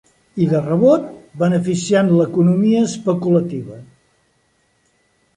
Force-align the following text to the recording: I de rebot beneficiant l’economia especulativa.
I 0.43 0.45
de 0.51 0.59
rebot 0.67 1.03
beneficiant 1.41 2.09
l’economia 2.13 2.79
especulativa. 2.85 3.77